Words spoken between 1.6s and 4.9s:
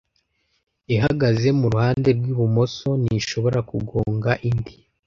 ruhande rw ibumoso nishobora kugonga indi